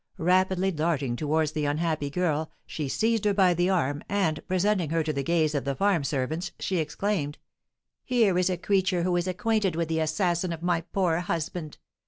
Rapidly 0.17 0.71
darting 0.71 1.15
towards 1.15 1.51
the 1.51 1.65
unhappy 1.65 2.09
girl, 2.09 2.49
she 2.65 2.87
seized 2.89 3.23
her 3.25 3.35
by 3.35 3.53
the 3.53 3.69
arm, 3.69 4.01
and, 4.09 4.39
presenting 4.47 4.89
her 4.89 5.03
to 5.03 5.13
the 5.13 5.21
gaze 5.21 5.53
of 5.53 5.63
the 5.63 5.75
farm 5.75 6.03
servants, 6.03 6.53
she 6.59 6.77
exclaimed: 6.77 7.37
"Here 8.03 8.35
is 8.39 8.49
a 8.49 8.57
creature 8.57 9.03
who 9.03 9.15
is 9.15 9.27
acquainted 9.27 9.75
with 9.75 9.89
the 9.89 9.99
assassin 9.99 10.51
of 10.53 10.63
my 10.63 10.81
poor 10.81 11.19
husband! 11.19 11.77